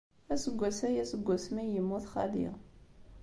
[0.33, 2.45] Aseggas aya seg wasmi ay yemmut xali.